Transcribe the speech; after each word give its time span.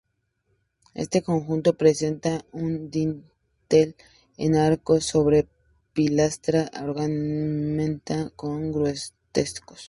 Este 0.95 1.21
conjunto 1.21 1.77
presenta 1.77 2.43
un 2.53 2.89
dintel 2.89 3.95
en 4.37 4.55
arco, 4.55 4.99
sobre 4.99 5.47
pilastras, 5.93 6.71
ornamentado 6.75 8.33
con 8.35 8.71
grutescos. 8.71 9.79